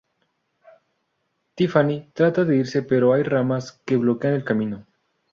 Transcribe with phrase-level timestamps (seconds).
[1.53, 4.87] Tiffany trata de irse pero hay ramas que bloquean el camino.